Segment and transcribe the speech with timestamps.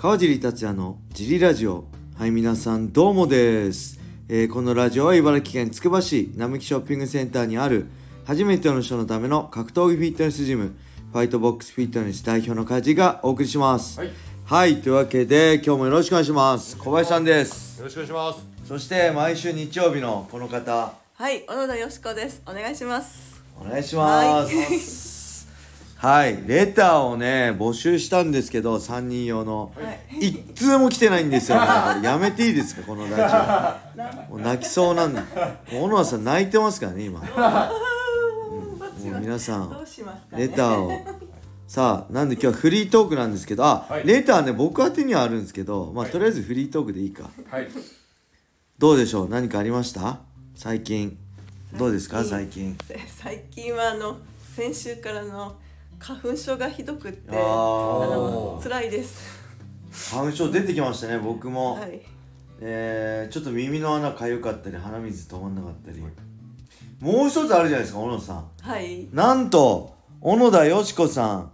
[0.00, 1.84] 川尻達也のジリラジオ
[2.16, 7.84] はい皆さんどうもです、えーこのラジオは茨城県つくば市並木ショッピングセンターにある
[8.24, 10.74] 初めての人のための格闘技フィットネスジム
[11.12, 14.10] ファイトボックスフィットネス代表の梶がお送りしますはい
[14.46, 18.66] はい、というわけで今日もよろしくお願いします小林さんですよろしくお願いします。
[18.66, 22.40] そして毎週日曜日のこの方はい、小野田よしこです。
[22.46, 23.44] お願いします。
[23.60, 24.56] お願いします。
[24.56, 25.19] はい、
[26.02, 30.28] レターをね募集したんですけど3人用の、はい。
[30.28, 31.66] 一通も来てないんですよ、ね、
[32.02, 34.30] やめていいですかこのラジオ。
[34.32, 35.20] もう泣きそうなんで。
[35.20, 35.30] もう
[35.84, 37.20] 小野田さん泣いてますからね今。
[37.20, 37.26] も
[39.16, 40.42] う皆さんどうしますかね。
[40.46, 40.92] レターを。
[41.68, 44.06] さあなんで今日はフリートークなんですけどあ、はい。
[44.06, 47.24] レターね僕宛てにはあるんですけどまあとりあえずフリートークでいいか。
[47.50, 47.68] はい。
[48.78, 49.28] どうでしょう？
[49.28, 50.18] 何かありました？
[50.56, 51.16] 最近。
[51.78, 52.24] どうですか？
[52.24, 52.76] 最近。
[52.88, 54.16] せ最近はあの
[54.56, 55.54] 先週からの
[56.00, 57.36] 花粉症がひどくってあー。
[57.36, 59.38] の辛いです。
[60.10, 62.00] 花粉症出てきましたね僕も、はい。
[62.60, 66.00] えー、ちょっと耳の穴かゆかったり鼻水止まんなかったり。
[67.00, 68.48] もう一つあるじゃないですか小野さん。
[68.62, 69.08] はい。
[69.12, 71.50] なんと小野田よし子さん。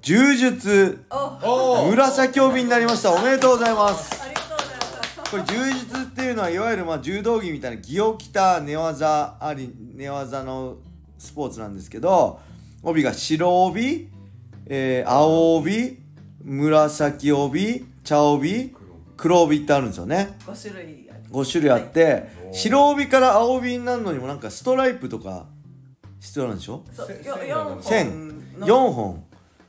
[0.00, 1.04] 柔術。
[1.10, 3.12] お、お紫帯になりました。
[3.12, 4.22] おめでとうございます。
[4.22, 5.30] ありがとうございます。
[5.30, 10.76] これ柔術っていうのはいわゆるまあ柔道着みたいな着を着た寝技あり寝技の
[11.18, 12.40] スポーツなんですけど
[12.86, 14.08] 帯が白帯、
[14.66, 15.98] えー青帯
[16.44, 18.72] 紫帯茶帯
[19.16, 20.36] 黒帯ってあるんですよね。
[20.46, 21.20] 五種類ある。
[21.32, 25.46] 5種類あっておー白帯から青帯になるのにもなんかストライプとか
[26.20, 26.84] 必要なんでしょ？
[26.92, 28.10] そう、せよ四線
[28.60, 29.24] 本の4本。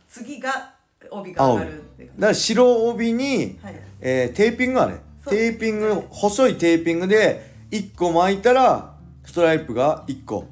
[0.08, 0.74] 次が
[1.10, 3.82] 帯が上がるだから白帯に、はい。
[4.02, 4.96] えーテーピングあれ
[5.28, 8.94] テーピング細いテーピングで1個巻いたら
[9.26, 10.46] ストライプが1個。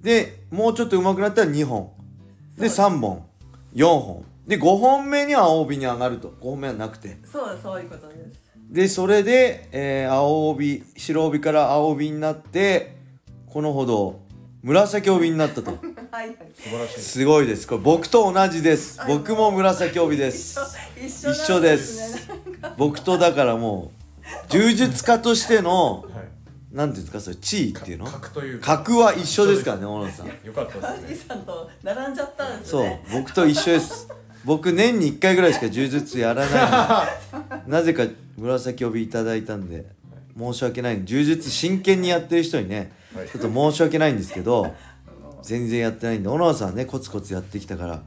[0.00, 1.90] でもうちょっと上手くなったら2本
[2.58, 3.26] でそう3本。
[3.74, 4.24] 4本。
[4.46, 6.28] で5本目には青帯に上がると。
[6.40, 7.18] 5本目はなくて。
[7.24, 8.46] そうそういうことです。
[8.70, 12.96] でそれで、えー青帯白帯から青帯になって
[13.46, 14.20] このほど
[14.62, 15.70] 紫帯になったと。
[16.10, 16.36] はいはい。
[16.54, 17.00] 素晴らしい。
[17.00, 17.66] すごいです。
[17.68, 19.00] これ僕と同じです。
[19.00, 20.58] あ僕も紫帯です。
[21.00, 22.28] 一緒一緒です。
[22.76, 23.92] 僕とだからも
[24.48, 26.25] う柔術家としてのはい。
[26.72, 28.06] なんていうんですかそれ地位っていうの？
[28.06, 28.76] 格というか。
[28.78, 31.08] 格は一緒ですからね小野さんよかった川ですね。
[31.16, 33.04] 尻さんと並んじゃったんですそうね。
[33.12, 34.08] 僕と一緒です
[34.44, 37.08] 僕年に1回ぐらいしか柔術やらな
[37.48, 38.04] いの なぜか
[38.36, 39.86] 紫帯いただいたんで
[40.38, 44.72] 申し訳ない柔術真剣にやってる人にねはいちょっと申し訳ないんですけど
[45.42, 48.02] 全然やってないんで小野さんはねコツコツやってきたから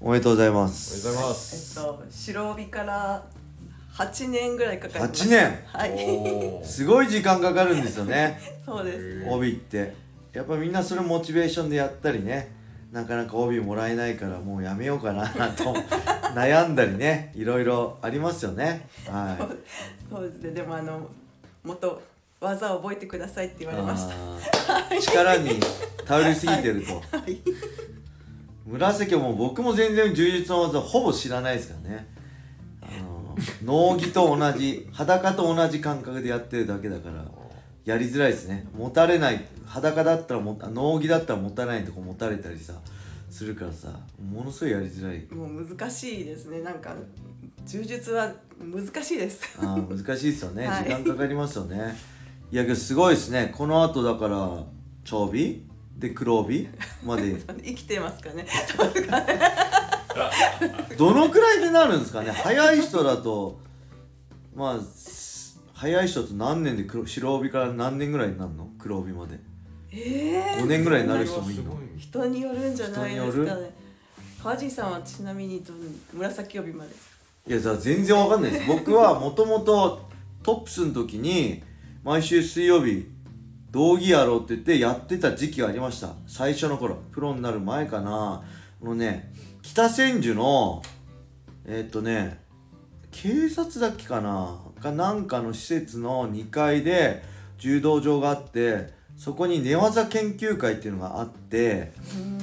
[0.00, 1.78] おめでとうございまおめすでとうございまえす。
[1.80, 3.22] っと白帯から
[3.98, 5.64] 8年ぐらいかかりました8年？
[5.66, 6.64] はい。
[6.64, 8.40] すごい時間かかるんですよね。
[8.64, 9.26] そうです。
[9.28, 9.92] 帯って。
[10.32, 12.56] やっぱみんなそれモチベーションでやったりね。
[12.92, 15.74] なかなか帯もらえないからもうやめようかなと
[16.34, 17.32] 悩んだりね。
[17.34, 18.88] いろいろありますよね。
[19.06, 20.08] はい。
[20.08, 20.52] そうですね。
[20.52, 21.08] でもあの
[21.64, 22.00] もっと
[22.40, 25.00] 技を覚えてくださいって言われました。
[25.00, 25.58] 力に
[26.06, 27.38] 頼りすぎてると、はい。
[28.64, 32.06] 紫はもう僕も全然柔術の技ほぼ知らないですからね
[33.64, 37.24] 農着と同じ裸と同じ感覚でやってるだけだから
[37.84, 38.66] やりづらいですね。
[38.76, 42.74] 持たれない裸だったらもあ農着だったら持たないとこ持たれたりさ
[43.30, 43.88] するからさ
[44.22, 45.26] ものすごいやりづらい。
[45.34, 46.60] もう難しいですね。
[46.60, 46.94] なんか
[47.66, 49.58] 柔術は難しいです。
[49.58, 50.84] あー難しいですよね、はい。
[50.84, 51.96] 時間かかりますよね。
[52.50, 53.52] いやけどすごいですね。
[53.56, 54.64] この後だから
[55.04, 55.66] 長帯
[55.98, 56.68] で黒帯
[57.04, 57.36] まで。
[57.64, 58.46] 生きてますかね
[60.98, 62.30] どのくらいでなるんですかね？
[62.30, 63.60] 早い人だと
[64.54, 68.68] まあす早い人と何年で黒白帯から何年ぐらいになるの？
[68.78, 69.38] 黒帯まで。
[69.90, 71.78] ええ5年ぐらいになる人もいるの？
[71.96, 73.74] 人によるんじゃないですかね。
[74.42, 75.62] 川尻さんはちなみに
[76.12, 76.90] 紫帯まで。
[77.46, 78.66] いやじゃあ全然わかんないです。
[78.66, 80.06] 僕はもともと
[80.42, 81.62] トップスの時に
[82.04, 83.08] 毎週水曜日
[83.70, 86.10] 道着やろうって言ってやってた時期がありました。
[86.26, 86.96] 最初の頃。
[87.12, 88.42] プロになる前かな。
[88.80, 89.32] このね
[89.62, 90.82] 北千住の
[91.66, 92.40] えっとね
[93.10, 94.60] 警察だっけかな？
[94.80, 97.22] かなんかの施設の2階で
[97.58, 101.92] 柔道場があってそこに寝技研究会っていうのがあって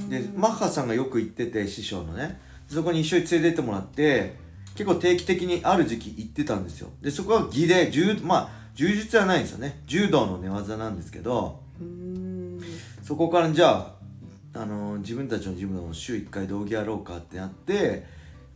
[0.09, 2.39] でマッハさんがよく行ってて師匠のね。
[2.67, 4.35] そこに一緒に連れてってもらって
[4.75, 6.89] 結構定期的にある時期行ってたんですよ。
[7.01, 9.81] でそこは技で柔まあ柔術じゃないんですよね。
[9.85, 11.63] 柔道の寝技なんですけど。
[13.03, 13.94] そこからじゃあ、
[14.55, 18.05] あの自分たちのジムの週1回道着やろうかってなって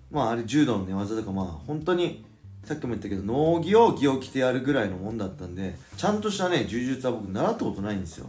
[0.09, 2.23] まああれ柔道の寝技とかまあ本当に
[2.63, 8.27] さっきも言ったけど農着を着を着てやるぐらいのもんだったんでちゃんとしたね柔術は僕習ったことないんですよ。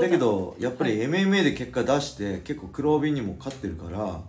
[0.00, 0.08] だ。
[0.08, 4.20] けどやっぱり MMA で結果出して結構黒帯にも勝ってるから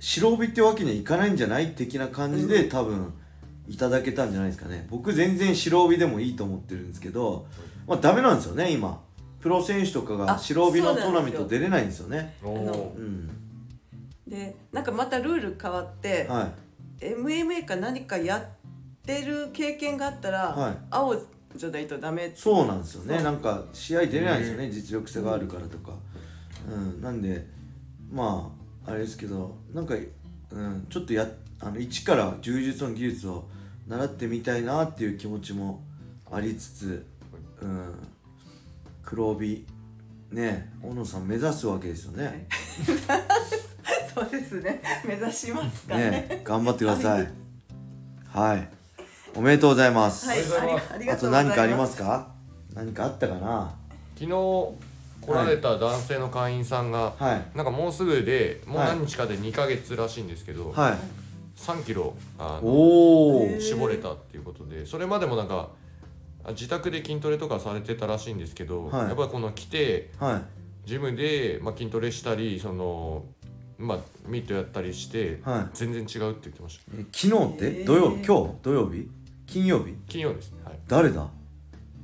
[0.00, 3.14] 白帯ってわけにはいかないんじゃない的な感じで、多分
[3.68, 4.84] いただけたんじゃないですかね。
[4.90, 7.46] 僕全然白帯でもいいと思ってるんですけど、
[7.86, 9.00] まあダメなんですよね今
[9.42, 12.36] プロ選手とかがあ白帯のトーナメント出れないんですよね。
[14.26, 16.52] でなんかまたルール変わって、は
[17.00, 17.04] い。
[17.04, 18.42] MMA か何かやっ
[19.04, 20.76] てる経験があったら、はい。
[20.90, 21.16] 青
[21.56, 23.20] じゃないとダメってそうなんですよね。
[23.22, 24.70] なんか試合出れないですよね。
[24.70, 25.92] 実力差があるからとか。
[26.70, 27.02] うん。
[27.02, 27.44] なんで
[28.10, 28.52] ま
[28.86, 29.94] ああれですけどなんか、
[30.52, 31.26] うん、ちょっとや
[31.60, 33.48] あの一から柔術の技術を
[33.88, 35.82] 習ってみたいなっていう気持ちも
[36.30, 37.06] ありつつ、
[37.60, 37.94] うん、
[39.04, 39.66] 黒帯。
[40.30, 42.46] ね小野さん目指すわけですよね。
[44.14, 44.82] そうですね。
[45.06, 46.10] 目指しますかね。
[46.10, 47.28] ね頑張ってください。
[48.28, 48.68] はい。
[49.34, 50.38] おめでとうございます、はい
[50.94, 52.32] ありがと何かありますか？
[52.74, 53.74] 何かあったかな？
[54.14, 57.56] 昨日来られた男性の会員さんが、はい。
[57.56, 60.98] なんかもうすぐでもうはい何日かで2ヶ月らしいんですけど、はい。
[61.56, 65.68] 3キロあの絞れたっていうことでそれまでもなんかあ
[66.50, 69.08] 自宅で筋トレとかされてたらしいんですけど、はい。
[69.08, 70.42] やっぱりこの来てはい。
[70.88, 73.24] ジムで、まあ、筋トレしたりその、
[73.78, 75.66] まあ、ミットやったりして、はい。
[75.74, 76.82] 全然違うって言ってました。
[76.96, 77.84] え昨日って？
[77.84, 78.54] 土曜日今日？
[78.62, 79.08] 土曜日？
[79.46, 79.94] 金曜日？
[80.08, 80.50] 金曜です。
[80.52, 81.28] ね、はい、誰だ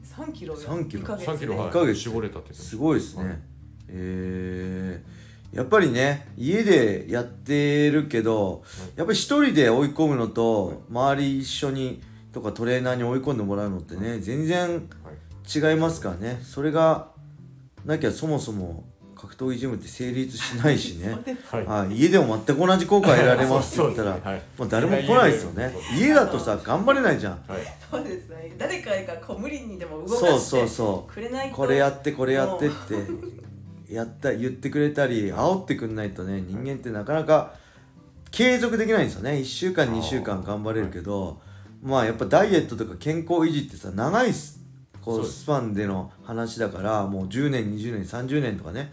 [0.05, 0.61] ？3キロよ。
[0.61, 1.03] 3キロ。
[1.03, 1.33] 二ヶ月で。
[1.33, 2.01] 3キロ、はい、一ヶ月。
[2.01, 3.39] 絞れたってすごいですね、はい。
[3.89, 8.63] えー、やっぱりね家でやってるけど
[8.97, 12.03] やっぱり一人で追い込むのと周り一緒に
[12.33, 14.89] とかトレーナーに追い込んでもらうのってね全然
[15.55, 16.41] 違いますからね。
[16.43, 17.09] それが
[17.85, 18.85] なきゃそもそも
[19.17, 21.17] 格闘技ジムって成立しないしね。
[21.51, 21.67] はい。
[21.67, 24.43] はい、家でも全く同じ効果得られますって言ったらはい。
[24.57, 25.75] もう誰も来ないですよね。
[25.99, 27.33] 家だとさ頑張れないじゃん。
[27.49, 27.61] はい。
[27.91, 28.55] そうですね。
[28.59, 31.13] 誰かがこう無理にでも動かそうそうしてそう。
[31.13, 31.57] くれないと。
[31.57, 37.55] これやってこれやってってやった言ってくれたり煽ってくんないとね人間ってなかなか
[38.31, 39.33] 継続できないんですよね。
[39.33, 41.41] 1週間2週間頑張れるけど
[41.83, 44.61] まあやっぱダイエットとか健康維持ってさ長いす
[45.01, 48.93] こそうスパンでの話だからもう10年20年30年とかね。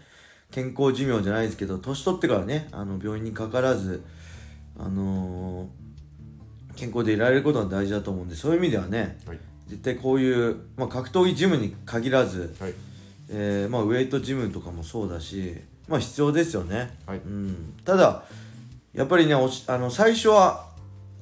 [0.50, 4.04] 健康寿命じゃないですけど年取ってからねあの病院にかからず
[4.78, 5.66] あのー
[6.76, 9.38] 健康でいられることが大事だと思うんでそういう意味ではねはい。
[9.66, 12.74] 絶対こういう、まあ、格闘技ジムに限らず、はい。
[13.28, 15.56] えーまあ、ウェイトジムとかもそうだし、
[15.88, 17.18] まあ、必要ですよね、はい。
[17.18, 18.22] うん、ただ
[18.94, 20.66] やっぱりねおしあの最初は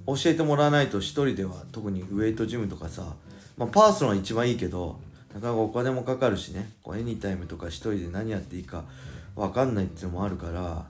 [0.07, 3.15] 教えてもらわないと一人では特にウェイトジムとかさ、
[3.57, 5.01] まあ、パーソナルが一番いいけど
[5.35, 6.71] なかなかお金もかかるしね。
[6.83, 8.85] こうエニタイムとか一人で何やっていいか
[9.35, 10.87] 分かんないっていうのもあるから、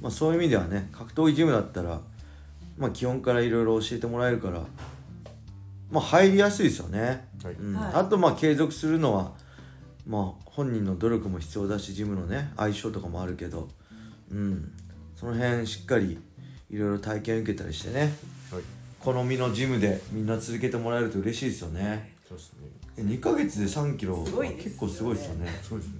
[0.00, 2.00] まあ、そういう意味ではね格闘技ジムだったら、
[2.76, 4.60] まあ、基本からいろいろ教えてもらえるから、
[5.90, 7.28] まあ、入りやすいですよね。
[7.42, 7.54] はい。
[7.54, 7.74] うん。
[7.74, 7.94] はい。
[7.94, 9.32] あとまあ継続するのは
[10.06, 13.68] まあ本人の努力も必要だしジムのね相性とかもあるけど
[14.30, 14.72] うん。
[15.14, 16.18] その辺しっかり
[16.68, 18.12] いろいろ体験受けたりしてね
[18.52, 18.62] はい。
[19.00, 22.14] 好みのジムでみんな続けてもらえると嬉しいですよね。
[22.28, 22.58] そうですね。
[22.98, 24.64] え2ヶ月で3キロすごいですよね。
[24.64, 25.60] 結構すごいですよね。
[25.62, 25.94] そうですね。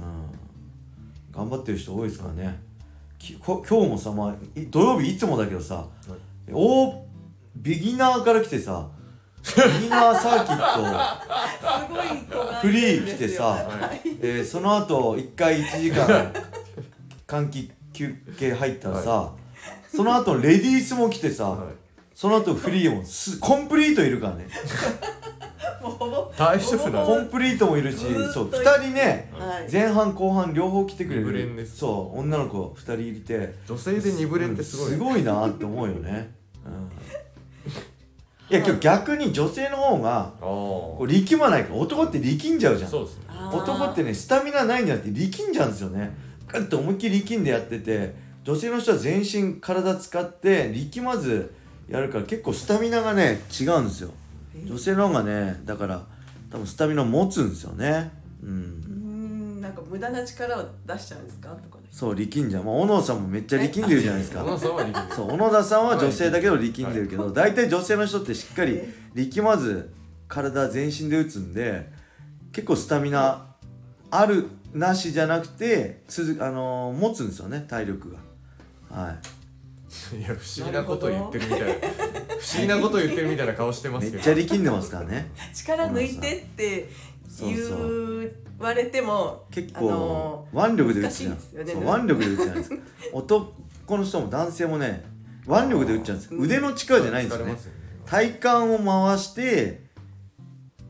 [0.00, 1.36] うん。
[1.36, 2.60] 頑張ってる人多いですからね。
[3.18, 5.86] きこ今日もさ、まあ、い土曜日いつもだけどさ
[6.52, 7.04] お
[7.56, 8.88] ビギナーから来てさ
[9.42, 14.00] ビギナーサーキットすごい子がフリー来てさはい。
[14.20, 16.32] えーその後1回1時間
[17.26, 19.32] 換気休憩入ったらさ、
[19.96, 21.74] その後レディースも来てさ、はい。
[22.14, 24.48] その後フリーもすコンプリートいるからね。
[25.82, 29.72] もうほぼ大丈夫なほぼコンプリートもいるしずーっとそう2人ねはい。
[29.72, 33.54] 前半後半両方来てくれ二部る連ですそう女の子2人いて。
[33.66, 36.34] 女性で二部連ってすごい、すごいなって思うよね、
[36.64, 36.72] うん、
[38.50, 42.90] いや今日逆に女性の方がこう力まないから男って力んじゃうじゃん。
[42.90, 43.24] そうですね。
[43.28, 43.56] あー。
[43.56, 46.16] 男ってねスタミナないんじゃなくて力んじゃうんですよね。
[46.48, 51.52] グッと思いっきり力んでやってて女性の人は全身体使って力まず
[51.88, 54.10] やるから結構スタミナがね違うんですよ。
[54.64, 56.06] 女性の方がねだから
[56.48, 58.12] 多分スタミナ持つんですよね。
[58.40, 61.48] ううんんなんか無駄な力を出しちゃうんですか？
[61.48, 61.88] とかね。
[61.90, 62.62] そう力んじゃう。
[62.62, 64.44] まあ小野さんもめっちゃ力んでるじゃないですか。
[64.44, 68.80] 小野さんは力んでるそう小野田さんは女性だけど力んでるけど大体女性の人ってしっかり
[69.14, 69.92] 力まず
[70.28, 71.90] 体全身で打つんで
[72.52, 73.44] 結構スタミナ
[74.12, 78.18] あるなしじゃなくて続あのー持つんですよね体力が
[78.96, 80.22] はい。
[80.22, 81.66] や不思議なこと言ってるみたいな。
[81.66, 84.24] 不思議なこと言ってるみたいな顔してまめっすけど。
[84.24, 85.30] ちゃ力んでますからね。
[85.52, 86.88] 力抜いてって
[87.28, 91.32] そう言そうわれてもあ結構の腕力で打つじゃん。
[91.32, 91.86] 難しいですよね。
[91.86, 92.76] そう腕力で打つじゃないですか。
[93.12, 93.52] 男
[93.98, 95.04] の人も男性もね
[95.46, 97.56] 腕力で打っちゃうんです腕の力じゃないんですよね。
[98.06, 99.82] 体幹を回して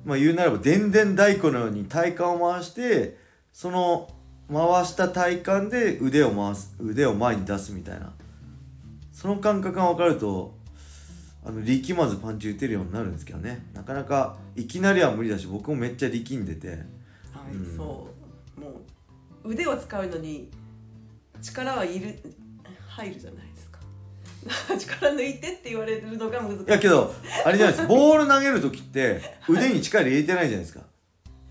[0.04, 3.18] まあ言うならばでんでん太鼓のように体幹を回して
[3.52, 4.08] その
[4.52, 8.12] 回した体幹で腕を回す腕を前に出すみたいな。
[9.12, 10.54] その感覚が分かると
[11.44, 13.64] あの力まずパンチ打てるようになるんですけどね。
[13.72, 16.68] なかなかいきなりは無理だし僕もめっちゃ力んでて。
[16.68, 17.76] はい、うん。
[17.76, 18.08] そ
[18.56, 18.60] う。
[18.60, 18.82] も
[19.44, 20.50] う腕を使うのに
[21.40, 22.18] 力はいる
[22.88, 23.78] 入るじゃないですか。
[24.78, 26.64] 力抜いてって言われるのが難しい。
[26.64, 27.88] いやけどあれじゃないです。
[27.88, 30.80] ボール投げる時って腕に力入れてないじゃないですか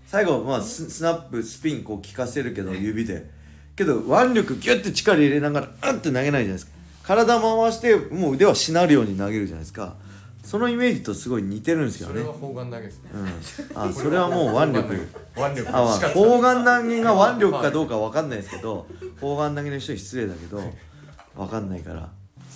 [0.06, 3.34] 最後まあススナップスピンこう効かせるけど指で。
[3.76, 6.72] けど腕力ギュッて力入れながらうんって投げないじゃないですか。
[7.02, 9.96] 体回してもう腕はしなるように投げるじゃないですか。
[10.42, 12.14] そのイメージとすごい似てるんですよね。
[12.14, 13.10] それは砲丸投げですね。
[13.12, 13.82] うん。
[13.82, 14.94] あ それはもう腕力。
[15.36, 15.68] 腕力。
[15.76, 18.86] あ、まあ、砲丸投げが腕力かどうかわかんないですけど
[19.20, 20.62] 砲丸投げの人に失礼だけど
[21.36, 22.08] わかんないから。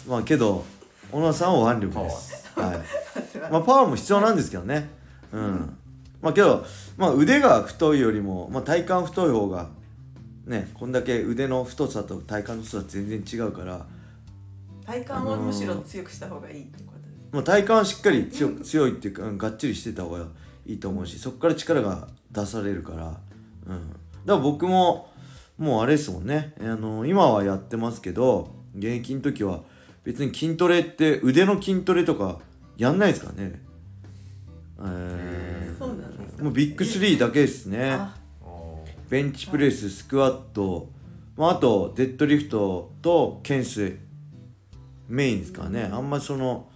[0.08, 0.64] まあけど
[1.12, 2.48] 小野さんは腕力です。
[2.54, 2.80] はい。
[3.50, 4.88] まあパワーも必要なんですけどね。
[5.32, 5.76] うん
[6.22, 6.64] まあけど、
[6.96, 9.68] まあ、腕が太いよりも、まあ、体幹太い方が
[10.46, 13.86] ねこんだけ腕の太さと体幹の太さ全然違うから、
[14.84, 20.26] 体幹をむしろ強くした方がいいってことですまあ、体幹はしっかり強く強いっていうかうんがっちりしてた方が
[20.66, 23.20] いいと思うしそこから力が出されるから、
[23.66, 25.10] うん、だから僕も
[25.58, 26.54] もうあれですもんね。
[26.58, 29.60] あの今はやってますけど現役の時は
[30.04, 32.40] 別に筋トレって腕の筋トレとか
[32.78, 33.62] やんないですからね。
[34.78, 35.39] えー、
[36.40, 37.98] もうビッグ3だけですね。
[39.08, 40.88] ベンチプレススクワット、
[41.36, 43.98] まあ、あとデッドリフトと懸垂
[45.08, 45.90] メインですからね。
[45.92, 46.68] あんまりその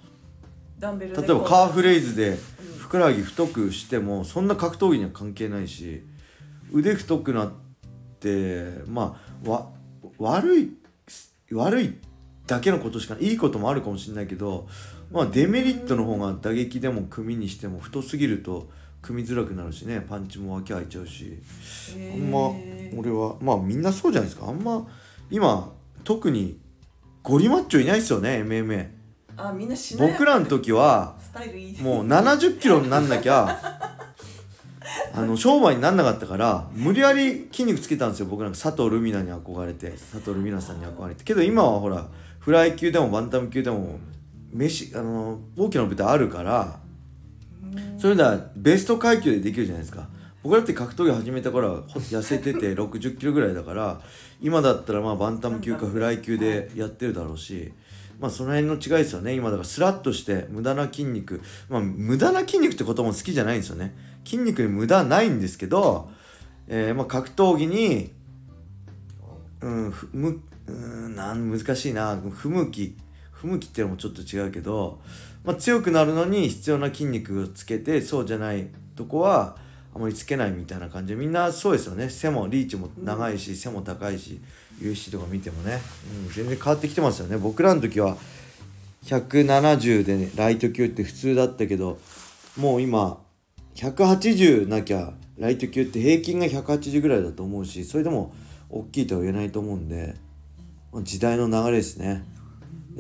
[0.81, 2.37] 例えばカーフレイズで
[2.79, 6.03] ふくらはぎ太くしてもそんな格闘技には関係ないし
[6.73, 7.53] 腕太くなっ
[8.21, 9.71] てまあわ
[10.19, 10.73] 悪い
[11.53, 11.99] 悪い
[12.47, 14.67] だけのことしかいいこともあるかもしれないけど
[15.11, 18.69] まあデメリットの方が打撃でも組にしても太すぎると
[19.05, 20.01] 組みづらくなるしね。
[20.09, 21.37] パンチも脇開いちゃうし。
[22.15, 22.51] あんま
[22.97, 24.49] 俺はまあみんなそうじゃないですか。
[24.49, 24.87] あんま
[25.31, 25.73] 今
[26.05, 26.59] 特に
[27.23, 28.89] ゴリマッチョいないですよね MMA
[29.37, 33.59] あみんなしな僕らの時はスタイルいいもう70キロになんなきゃ
[35.15, 38.59] あの商売になんなかったから無理やり筋肉つけたんですよ僕なんか。
[38.59, 41.25] 佐藤ルミナに憧れて佐藤ルミナさんに憧れて。
[41.25, 42.07] けど今はほら
[42.39, 43.99] フライ級でもバンタム級でも
[44.53, 46.79] 飯あの大きな舞台あるから
[48.05, 50.07] それではベスト階級でできるじゃないですか。
[50.43, 53.99] 僕だって格闘技始めた頃はほ痩せてて 60キロぐらいだから
[54.43, 57.73] 今だったらまあバンタム級かフライ級でやってるだろうし
[58.21, 59.33] まあその辺の違いですよね。
[59.35, 63.97] 今だからスラッとして無駄な筋肉まあ無駄な筋肉ってことも好きじゃないんですよね。
[64.27, 66.11] 筋肉に無駄はないんですけど、
[66.69, 68.13] えーまあ格闘技に
[69.63, 70.73] うんふむう
[71.09, 72.21] んなん難しいな。
[72.21, 72.99] 不向き
[73.45, 75.01] 不向きっていうのもちょっと違うけど、
[75.45, 79.57] まあ、強くなるのに必要な筋肉をつけてそうじゃないとこは
[79.95, 81.15] あまりつけないみたいな感じ。
[81.15, 82.09] でみんなそうですよね。
[82.09, 84.41] 背もリーチも長いし、背も高いし
[84.81, 85.81] UFC とか見てもね、
[86.27, 87.37] うん、全然変わってきてますよね。
[87.37, 88.17] 僕らの時は
[89.05, 91.99] 170で、ね、ライト級って普通だったけど
[92.57, 93.19] もう今
[93.75, 98.33] 180なきゃライト級って平均が180ぐらいだと思うしそれでも
[98.71, 100.15] 大きいとは言えないと思うんで
[100.93, 102.25] まあ時代の流れですね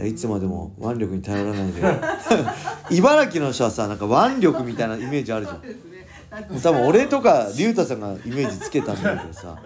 [0.03, 1.83] いつまでも腕力に頼らないで。
[2.91, 5.63] 茨城の人はさなんか腕力みたいなイメージあるじゃん。
[5.63, 6.61] ね。
[6.63, 9.57] 多分俺とか龍太さんがイメージつけたんだけどさ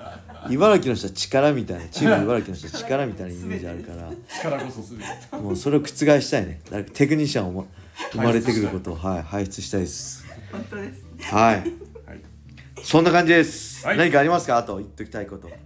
[0.50, 4.11] 茨城の人は力みたいなチーム 茨城の人は力みたいなイメージあるから。
[4.42, 5.00] 力こそする
[5.40, 6.61] もうそれを覆したいね。
[6.70, 7.66] 誰かテクニシャンをも
[8.12, 10.26] 生まれてくることを、はい、輩出したいです。
[10.52, 11.35] 本当です。
[11.35, 11.54] はい。
[11.54, 11.66] はい。
[12.82, 13.97] そんな感じです、はい。
[13.97, 14.58] 何かありますか？
[14.58, 15.49] あと言っときたいこと。
[15.49, 15.56] いや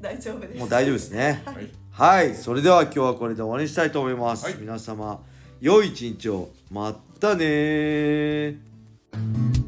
[0.00, 0.58] 大丈夫です。
[0.58, 1.42] もう大丈夫ですね。
[1.44, 4.54] はいはいそれでは今日はこれで終わりにしたいと思います、はい。
[4.58, 5.20] 皆様
[5.60, 6.48] 良い一日を。
[6.70, 9.61] またねー